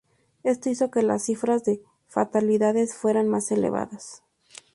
[0.41, 4.23] Esto hizo que las cifras de fatalidades fueran más elevadas.